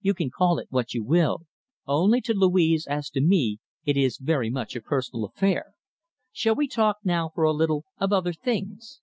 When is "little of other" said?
7.52-8.32